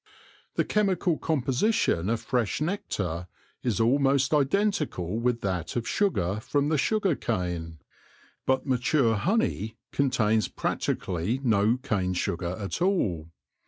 The 0.55 0.65
chemical 0.65 1.19
composition 1.19 2.09
of 2.09 2.21
fresh 2.21 2.59
nectar 2.59 3.27
is 3.61 3.79
almost 3.79 4.33
identical 4.33 5.19
with 5.19 5.41
that 5.41 5.75
of 5.75 5.87
sugar 5.87 6.13
U2 6.13 6.15
THE 6.15 6.15
LORE 6.15 6.15
OF 6.15 6.15
THE 6.15 6.21
HONEY 6.21 6.39
BEE 6.39 6.45
from 6.49 6.69
the 6.69 6.77
sugar 6.79 7.15
cane, 7.15 7.79
but 8.47 8.65
mature 8.65 9.15
honey 9.15 9.77
contains 9.91 10.47
practically 10.47 11.39
no 11.43 11.77
cane 11.77 12.13
sugar 12.15 12.55
at 12.57 12.81
all. 12.81 13.29